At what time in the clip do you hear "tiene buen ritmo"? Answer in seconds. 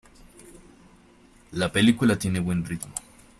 2.17-2.91